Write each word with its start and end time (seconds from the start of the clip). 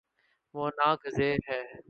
وہ 0.55 0.69
نا 0.77 0.89
گزیر 1.03 1.37
ہے 1.49 1.61